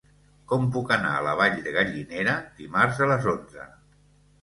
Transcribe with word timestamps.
Com 0.51 0.63
puc 0.77 0.93
anar 0.95 1.11
a 1.17 1.19
la 1.27 1.35
Vall 1.43 1.61
de 1.69 1.75
Gallinera 1.77 2.35
dimarts 2.65 3.07
a 3.09 3.15
les 3.15 3.33
onze? 3.39 3.73